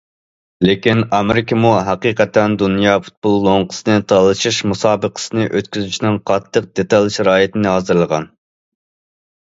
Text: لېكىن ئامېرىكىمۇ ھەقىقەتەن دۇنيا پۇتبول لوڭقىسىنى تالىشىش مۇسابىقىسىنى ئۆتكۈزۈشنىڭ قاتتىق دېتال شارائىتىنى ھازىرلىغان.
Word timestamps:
لېكىن 0.67 1.01
ئامېرىكىمۇ 1.17 1.73
ھەقىقەتەن 1.89 2.55
دۇنيا 2.61 2.95
پۇتبول 3.09 3.37
لوڭقىسىنى 3.49 3.97
تالىشىش 4.13 4.61
مۇسابىقىسىنى 4.73 5.47
ئۆتكۈزۈشنىڭ 5.61 6.19
قاتتىق 6.33 6.71
دېتال 6.81 7.11
شارائىتىنى 7.19 7.73
ھازىرلىغان. 7.77 8.31